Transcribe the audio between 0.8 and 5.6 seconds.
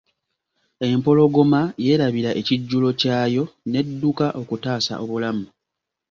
Empologoma yerabira ekijjulo kyayo n'edduka okutaasa obulamu.